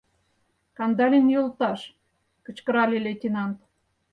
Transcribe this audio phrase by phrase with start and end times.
[0.77, 1.81] —Кандалин йолташ!—
[2.45, 3.57] кычкырале лейтенант.